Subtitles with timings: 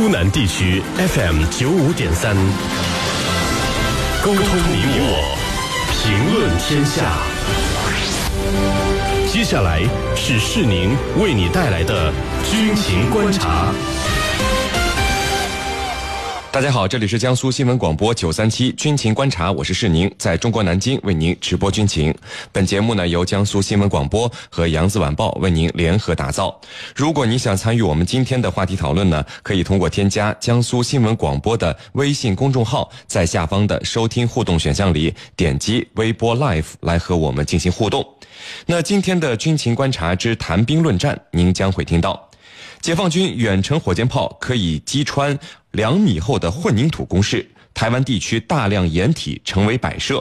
[0.00, 2.32] 苏南地区 FM 九五点三，
[4.22, 5.36] 沟通你我，
[5.92, 7.18] 评论天下。
[9.28, 9.82] 接下来
[10.14, 12.12] 是世宁为你带来的
[12.48, 13.74] 军情观察。
[16.50, 22.12] 大家好，这里是江苏新闻广播九三七军情观察，我是世宁，在中国南京为您直播军情。
[22.50, 26.58] 本节目呢由江苏新闻广播和扬子晚报为您联合打造。
[26.96, 38.04] 如果你想参与我们今天的话题讨论呢，可以通过添加江苏新闻广播的微信公众号，在下方的收听互动选项里点击微波 Live 来和我们进行互动。
[38.64, 42.24] 那今天的军情观察之谈兵论战，您将会听到。
[42.80, 45.36] 解放军远程火箭炮可以击穿
[45.78, 50.20] 两米厚的混凝土工事，台湾地区大量掩体成为摆设。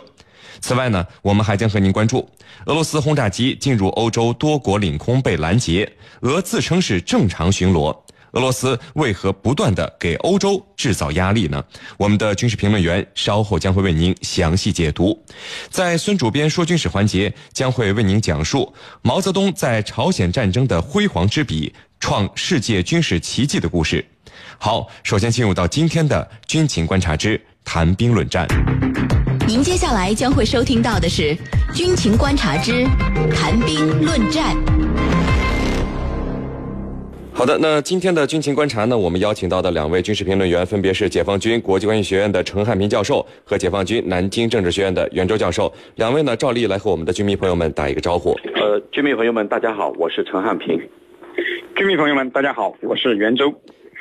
[0.61, 2.29] 此外呢，我们还将和您关注
[2.67, 7.85] 俄罗斯轰炸机进入欧洲多国领空被拦截，俄自称是正常巡逻。
[8.33, 11.63] 俄罗斯为何不断的给欧洲制造压力呢？
[11.97, 15.19] 我们的军事评论员稍后将会为您详细解读。
[15.71, 18.71] 在孙主编说军事环节，将会为您讲述
[19.01, 24.05] 毛泽东在朝鲜战争的辉煌之笔，创世界军事奇迹的故事。
[24.57, 28.47] 好，首先进入到今天的军情观察之谈兵论战。
[29.47, 31.35] 您接下来将会收听到的是
[31.73, 32.83] 军情观察之
[33.33, 34.55] 谈兵论战。
[37.33, 45.71] 好的，那今天的军情观察呢，我们邀请到的两位军事评论员分别是解放军国际关系学院的陈汉平教授和解放军南京政治学院的袁周教授。
[45.97, 48.31] 两位呢，照例来和我们的军迷朋友们打一个招呼。
[48.55, 50.81] 呃，军迷朋友们，大家好，我是陈汉平。
[51.75, 53.53] 军迷朋友们，大家好，我是袁周。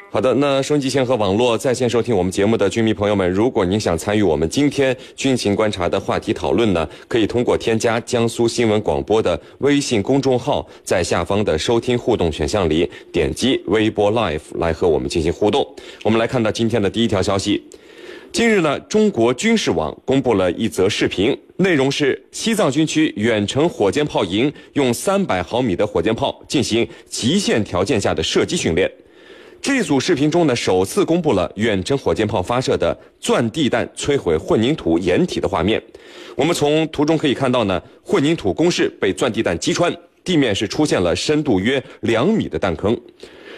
[0.08, 15.66] 好的，那收音机前和网络在线收听我们节目的军迷朋友们，如果您想参与我们今天军情观察的话题讨论呢，可以通过添加江苏新闻广播的微信公众号，在下方的收听互动选项里点击微博 Live 来和我们进行互动。
[16.02, 17.62] 我们来看到今天的第一条消息。
[18.32, 28.90] 近日呢，中国军事网公布了一则视频，内容是西藏军区远程火箭炮营用三百毫米的火箭炮进行极限条件下的射击训练。
[29.60, 35.82] 这组视频中呢，首次公布了远程火箭炮发射的钻地弹摧毁混凝土掩体的画面。
[36.36, 42.96] 我们从图中可以看到呢，混凝土工事被钻地弹击穿，地面是出现了深度约两米的弹坑。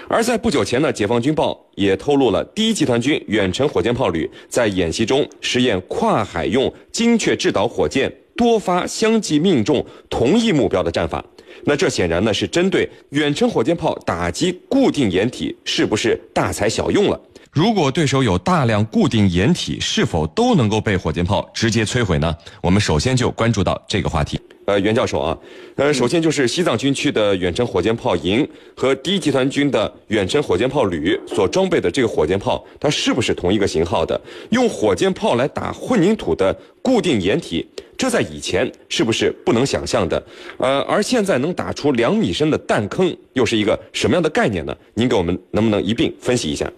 [0.09, 11.23] 而在不久前呢，解放军报也透露了第一集团军远程火箭炮旅在演习中实验跨海用精确制导火箭多发相继命中同一目标的战法。
[11.65, 17.21] 那这显然呢是针对远程火箭炮打击固定掩体是不是大材小用了？
[17.51, 22.37] 如果对手有大量固定掩体，是否都能够被火箭炮直接摧毁呢？
[22.63, 24.39] 我们首先就关注到这个话题。
[24.69, 25.39] 呃，袁教授啊，
[25.77, 28.47] 呃，首先就是西藏军区的远程火箭炮营
[28.77, 34.21] 和第一集团军的远程火箭炮旅所装备的这个火箭炮，它是不是同一个型号的？
[34.51, 40.23] 用火箭炮来打混凝土的固定掩体，这在以前是不是不能想象的？
[40.59, 44.77] 呃，而现在能打出两米深的弹坑，又是一个什么样的概念呢？
[44.93, 46.71] 您给我们能不能一并分析一下？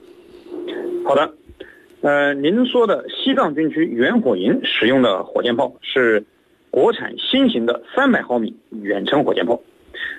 [1.05, 1.29] 好的，
[2.03, 6.25] 呃，您说的西藏军区远火营使用的火箭炮是。
[6.71, 9.61] 国产新型的三百毫米远程火箭炮，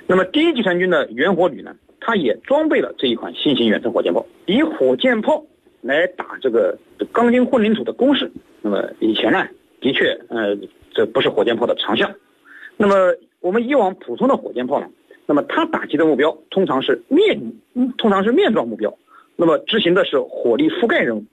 [0.06, 5.44] 那么第一集团军的远火旅呢，它也装备了这一款新型远程火箭炮，以火箭炮
[5.82, 6.78] 来打这个
[7.12, 8.32] 钢筋混凝土的工事。
[8.62, 9.48] 那么以前呢，
[9.80, 10.58] 的确，呃，
[10.94, 12.14] 这不是火箭炮的长项。
[12.78, 12.96] 那么
[13.40, 14.88] 我们以往普通的火箭炮呢，
[15.26, 17.54] 那么它打击的目标通常是面，
[17.98, 18.94] 通常是面状目标，
[19.36, 21.24] 那么执行的是火力覆盖任务。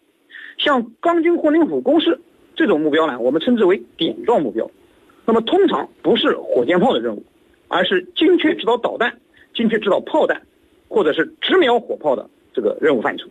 [0.58, 2.20] 像钢筋混凝土工事
[2.54, 4.70] 这种目标呢，我们称之为点状目标。
[5.28, 7.22] 那么通常不是火箭炮的任务，
[7.68, 9.14] 而是精确制导导弹、
[9.54, 10.40] 精确制导炮弹，
[10.88, 13.28] 或者是直瞄火炮的这个任务范畴。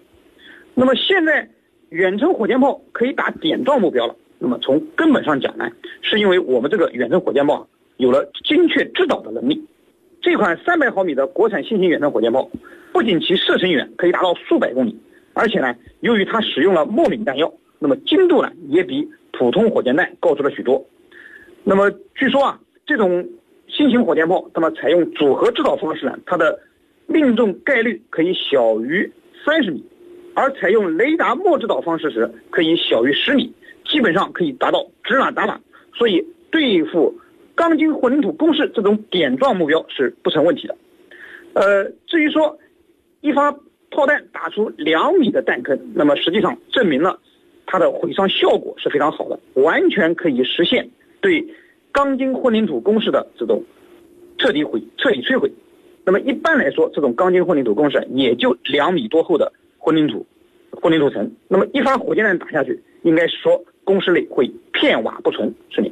[0.76, 1.50] 那么现在
[1.90, 4.16] 远程火箭炮可以打点状目标了。
[4.38, 5.68] 那么从根本上讲呢，
[6.04, 9.66] 是因为我们这个远程火箭炮有了精确制导的能力。
[10.22, 12.48] 这款三百毫米的国产新型远程火箭炮，
[12.94, 14.96] 不仅其射程远可以达到数百公里，
[15.34, 20.86] 而且呢，由于它使用了末敏弹药，那么精度呢也比普通火箭弹高出了许多。
[21.70, 23.28] 那么据说啊，这种
[23.68, 26.58] 新型火箭炮，那么采用组合制导方式呢，它的
[27.08, 29.12] 命中概率可以小于
[29.44, 29.84] 三十米，
[30.34, 33.52] 而采用雷达末制导方式时，可以小于十米，
[33.84, 35.60] 基本上可以达到指哪打哪。
[35.94, 37.14] 所以对付
[37.54, 40.78] 钢筋混凝土工事这种点状目标是不成问题的。
[41.52, 42.58] 呃，至于说
[43.20, 43.52] 一发
[43.92, 47.20] 炮弹打出两米的弹坑，那么实际上证明了
[47.66, 50.90] 它的毁伤效果是非常好的，完全可以实现。
[51.22, 51.46] 对
[51.92, 53.64] 钢筋混凝土工事的这种
[54.38, 55.52] 彻底毁、彻底摧毁。
[56.06, 60.26] 那么一般来说，这种钢筋混凝土工事也就两米多厚的混凝土，
[60.72, 61.30] 混凝土层。
[61.48, 65.54] 那么一发火箭弹打下去，应该说工事内会片瓦不存。
[65.70, 65.92] 是你。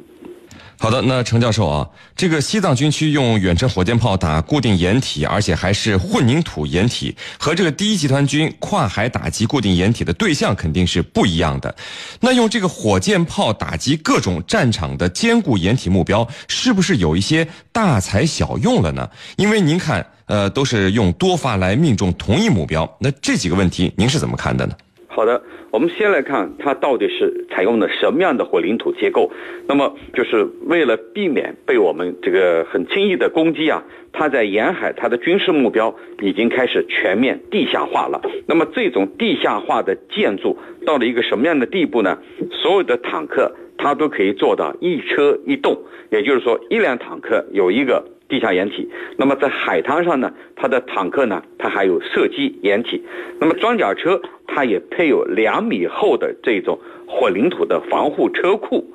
[0.78, 11.74] 好的，那程教授啊，这个西藏军区用远程火箭炮打固定掩体，而且还是混凝土掩体，和这个第一集团军跨海打击固定掩体的对象肯定是不一样的。
[12.20, 19.08] 那用这个火箭炮打击各种战场的坚固掩体目标，是不是有一些大材小用了呢？
[19.36, 24.74] 因为您看，呃，都是用多发来命中同一目标，那这几个问题您是怎么看的呢？
[25.16, 29.32] 好的，我们先来看它到底是采用的什么样的混凝土结构。
[29.66, 33.82] 那么，就是为了避免被我们这个很轻易的攻击啊，
[34.12, 38.20] 它在沿海它的军事目标已经开始全面地下化了。
[38.46, 42.18] 那么，这种地下化的建筑到了一个什么样的地步呢？
[42.52, 45.78] 所有的坦克它都可以做到一车一洞，
[46.10, 48.04] 也就是说，一辆坦克有一个。
[48.28, 53.00] 地下掩体，那么在海滩上呢，它的坦克呢，它还有射击掩体，
[53.38, 54.20] 那么装甲车
[54.56, 58.86] 它也配有两米厚的这种混凝土的防护车库，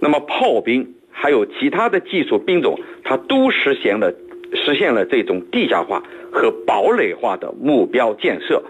[0.00, 4.12] 那么炮兵还有其他的技术兵种，它都实现了
[4.54, 6.02] 实现了这种地下化
[6.32, 8.60] 和堡垒化的目标建设，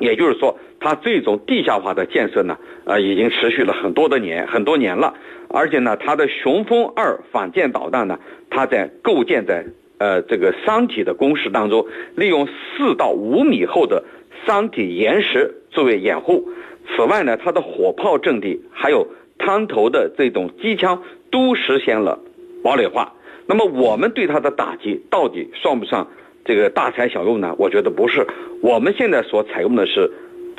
[0.00, 5.14] 也就是说，它这种地下化的建设呢，呃，已经持续了很多的年很多年了。
[5.46, 8.18] 而且呢，它的雄风二反舰导弹呢，
[8.50, 9.64] 它在构建在
[9.98, 11.86] 呃这个山体的工事当中，
[12.16, 14.02] 利用四到五米厚的
[14.46, 16.48] 山体岩石作为掩护。
[16.88, 19.06] 此外呢，它的火炮阵地还有
[19.38, 22.18] 滩头的这种机枪都实现了
[22.62, 23.14] 堡垒化。
[23.46, 26.06] 那么我们对它的打击到底算不算
[26.44, 27.54] 这个大材小用呢？
[27.58, 28.26] 我觉得不是。
[28.62, 30.10] 我们现在所采用的是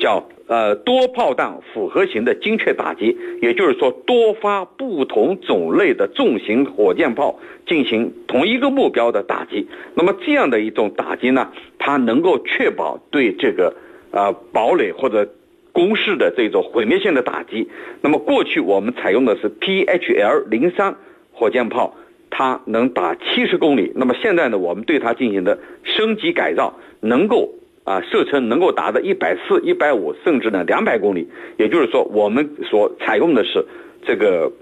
[0.02, 0.28] 叫。
[0.48, 9.66] 呃，多炮弹复合型的精确打击，也就是说，多发不同种类的重型火箭炮进行同一个目标的打击。
[9.94, 13.74] 那么这样的一种打击呢，它能够确保对这个
[14.10, 15.26] 呃堡垒或者
[15.72, 17.70] 工事的这种毁灭性的打击。
[18.02, 20.96] 那么过去我们采用的是 PHL 零三
[21.32, 21.94] 火箭炮，
[22.28, 23.90] 它能打七十公里。
[23.94, 27.54] 那么现在呢，我们对它进行的升级改造，能够。
[27.84, 31.28] 啊，射程能够达到一百四、一百五，甚至呢两百公里。
[31.56, 33.64] 也就是说，我们所采用的是
[34.06, 34.52] 这个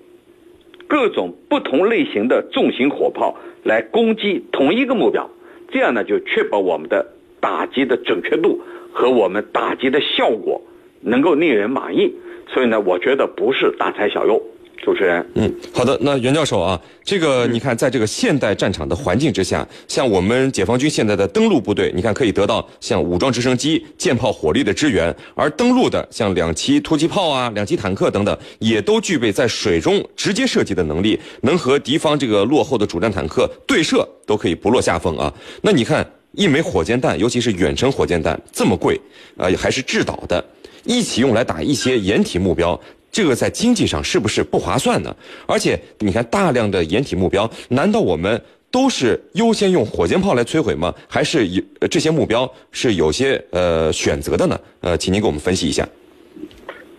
[0.88, 5.30] 各种不同类型的重型火炮来攻击同一个目标，
[5.70, 7.06] 这样呢就确保我们的
[7.40, 8.62] 打击的准确度
[8.92, 10.62] 和我们打击的效果
[11.00, 12.14] 能够令人满意。
[12.48, 14.42] 所以呢，我觉得不是大材小用。
[14.82, 35.32] 主持人，嗯，好的，那袁教授啊，这个你看，在这个现代战场的环境之下，像我们解放军现在的登陆部队，你看可以得到像武装直升机、舰炮火力的支援，而登陆的像两栖突击炮啊、两栖坦克等等，也都具备在水中直接射击的能力，能和敌方这个落后的主战坦克对射，都可以不落下风啊。
[35.60, 38.98] 那你看，一枚火箭弹，尤其是远程火箭弹这么贵，
[39.36, 40.42] 啊，还是制导的，
[40.84, 42.80] 一起用来打一些掩体目标。
[43.10, 45.14] 这个在经济上是不是不划算呢？
[45.46, 48.40] 而且你看，大量的掩体目标，难道我们
[48.70, 50.94] 都是优先用火箭炮来摧毁吗？
[51.08, 54.60] 还是有这些目标是有些呃选择的呢？
[54.80, 55.86] 呃，请您给我们分析一下。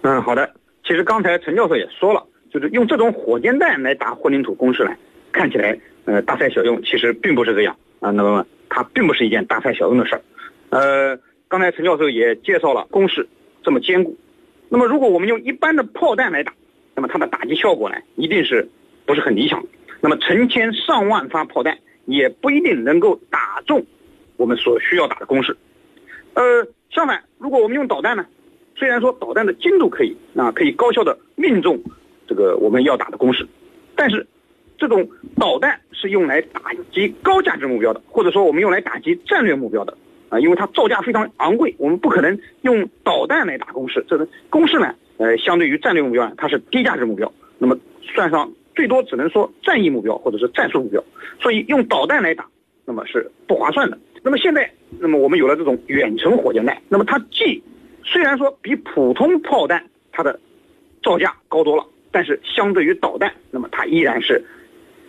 [0.01, 0.49] 嗯，好的。
[0.83, 2.21] 其实刚才陈教授也说了，
[2.51, 4.97] 就是用这种火箭弹来打混凝土工事来，
[5.31, 8.11] 看起来呃大材小用，其实并不是这样啊。
[8.11, 10.21] 那么它并不是一件大材小用的事儿。
[10.71, 11.17] 呃，
[11.47, 13.25] 刚才陈教授也介绍了工事
[13.63, 14.17] 这么坚固。
[14.73, 16.53] 那么，如果我们用一般的炮弹来打，
[16.95, 18.69] 那么它的打击效果呢，一定是
[19.05, 19.61] 不是很理想。
[19.99, 23.85] 那么，成千上万发炮弹也不一定能够打中
[24.37, 25.57] 我们所需要打的攻势。
[26.35, 28.25] 呃，相反，如果我们用导弹呢，
[28.77, 31.77] 虽然说导弹的精度可以啊，可以高效的命中
[32.25, 33.45] 这个我们要打的攻势，
[33.93, 34.25] 但是
[34.77, 36.61] 这种导弹是用来打
[36.93, 39.97] 击高价值目标的，或者说我们用来打击战略目标的。
[40.31, 44.03] 啊，因为它造价非常昂贵，我们不可能用导弹来打攻势。
[44.07, 47.29] 这个攻势呢，呃，相对于战略目标，它是低价值目标。
[47.57, 51.03] 那么算上最多只能说战役目标或者是战术目标，
[51.41, 52.47] 所以用导弹来打，
[52.85, 53.99] 那么是不划算的。
[54.23, 57.61] 那么现在，那么我们有了这种远程火箭弹，那么它既
[58.05, 60.39] 虽然说比普通炮弹它的
[61.03, 64.41] 造价高多了，但是相对于导弹，那么它依然是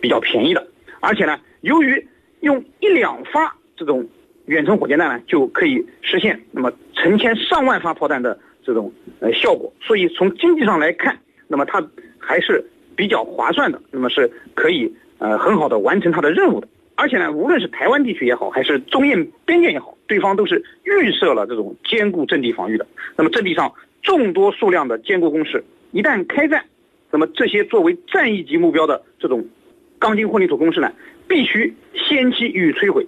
[0.01, 0.67] 比较便宜的。
[0.99, 2.05] 而且呢，由于
[2.41, 4.05] 用一两发这种
[4.45, 11.85] 远程火箭弹呢，就可以实现那么成千上万发炮弹的这种呃效果，所以从经济上来看，那么它
[12.19, 12.63] 还是
[12.95, 16.67] 比较划算的，那么是可以呃很好的完成它的任务的。
[16.95, 22.85] 而且呢，无论是台湾地区也好，还是中印边界也好，对方都是预设了这种坚固阵地防御的。
[23.15, 23.73] 那么阵地上
[24.03, 26.63] 众多数量的坚固工事，一旦开战，
[27.09, 29.43] 那么这些作为战役级目标的这种
[29.97, 30.91] 钢筋混凝土工事呢，
[31.27, 33.07] 必须先期予以摧毁。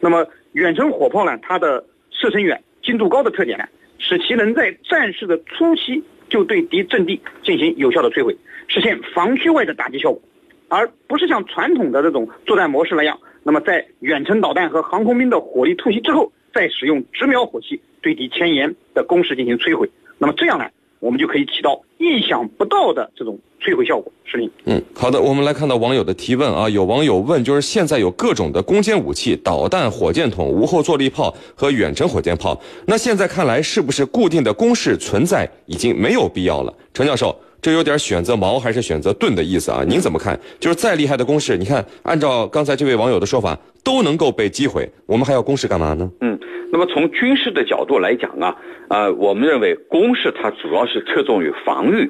[0.00, 0.26] 那么
[0.56, 3.66] 远程火炮呢，它的射程远、精度高的特点呢，
[3.98, 8.34] 使其能在战事的初期就对敌阵地进行有效的摧毁，
[8.66, 10.22] 实现防区外的打击效果，
[10.68, 19.90] 而不是像传统的这种作战模式那样，那么在远程导弹和航空兵的火力突袭之后，再使用直瞄火器对敌前沿的攻势进行摧毁。
[20.16, 20.70] 那么这样呢，
[21.06, 24.12] 我们就可以起到意想不到的这种摧毁效果。
[24.24, 24.50] 是林。
[24.64, 36.74] 嗯，好的，我们来看到网友的提问啊，有网友问，就是现在有各种的攻坚武器，导弹、火箭筒、无后坐力炮和远程火箭炮，那现在看来是不是固定的攻势存在已经没有必要了？
[36.92, 37.32] 陈教授，
[37.66, 39.82] 这有点选择矛还是选择盾的意思啊？
[39.84, 40.38] 您怎么看？
[40.60, 46.08] 就是再厉害的攻势，你看，按照刚才这位网友的说法，都能够被击毁，我们还要攻势干嘛呢？
[46.20, 46.38] 嗯，
[46.70, 48.54] 那么从军事的角度来讲啊，
[48.88, 52.08] 呃，我们认为攻势它主要是侧重于防御，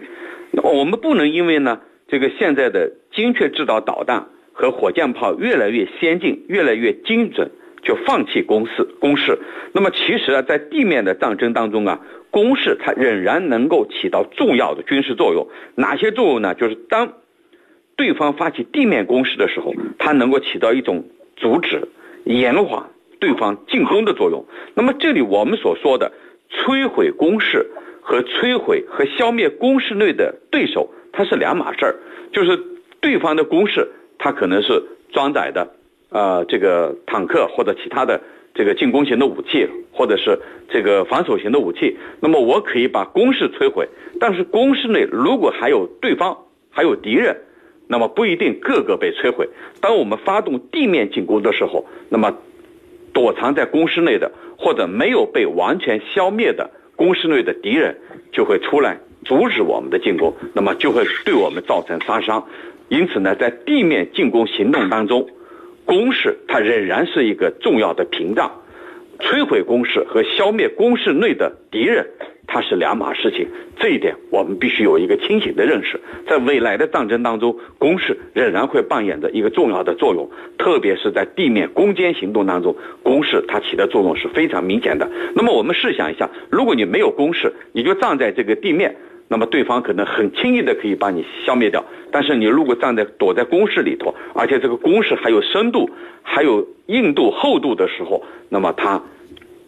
[0.50, 7.50] 那么我们不能因为呢，这个现在的精确制导导弹和火箭炮越来越先进、越来越精准，
[7.86, 9.38] 就放弃攻势攻势。
[9.72, 12.00] 那么其实啊，在地面的战争当中啊，
[12.32, 15.46] 攻势它仍然能够起到重要的军事作用。
[15.76, 16.54] 哪些作用呢？
[16.54, 17.12] 就是当
[17.94, 21.04] 对方发起地面攻势的时候，它能够起到一种
[21.36, 21.88] 阻止、
[22.24, 22.90] 延缓
[23.20, 24.44] 对方进攻的作用。
[24.74, 26.10] 那么这里我们所说的
[26.50, 27.70] 摧毁攻势
[28.02, 31.96] 和摧毁和消灭攻势内的对手，它是两码事儿。
[32.32, 32.60] 就是
[33.00, 33.88] 对方的攻势，
[34.18, 35.75] 它可能是装载的
[36.16, 38.18] 呃这个坦克或者其他的
[38.54, 40.38] 这个进攻型的武器，或者是
[40.70, 41.98] 这个防守型的武器。
[42.20, 43.86] 那么我可以把攻势摧毁，
[44.18, 46.38] 但是攻势内如果还有对方
[46.70, 47.36] 还有敌人。
[47.88, 49.48] 那么不一定个个被摧毁。
[49.80, 52.36] 当我们发动地面进攻的时候，那么
[53.12, 57.96] 躲藏在工事内的或者没有被完全消灭的工事内的敌人
[58.32, 62.44] 就会出来阻止我们的进攻，那么就会对我们造成杀伤。
[62.88, 65.28] 因此呢，在地面进攻行动当中，
[65.86, 68.50] 攻势它仍然是一个重要的屏障。
[69.18, 72.06] 摧毁攻势和消灭攻势内的敌人。
[72.48, 75.98] 它是两码事情，这一点我们必须有一个清醒的认识。
[76.28, 85.10] 在未来的战争当中，攻势仍然会扮演着一个重要的作用，特别是在地面攻坚行动当中，攻势它起的作用是非常明显的。
[85.34, 88.94] 那么我们试想一下，如果你没有攻势，你就站在这个地面，
[89.28, 91.84] 那么对方可能很轻易的可以把你消灭掉。
[92.12, 95.90] 但是你如果站在躲在攻势里头，而且这个攻势还有深度、
[96.22, 99.02] 还有硬度、厚度的时候，那么它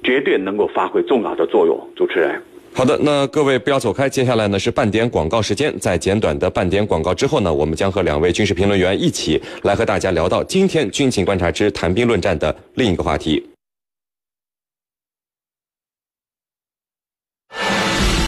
[0.02, 1.78] 绝对能够发挥重要的作用。
[1.94, 2.40] 主持人。
[2.74, 5.74] 好的，那各位不要走开，接下来呢是半点广告时间。
[5.80, 13.44] 在简短的半点广告之后呢，我们将和两位军事评论员一起来和大家聊到今天军情观察之谈兵论战的另一个话题。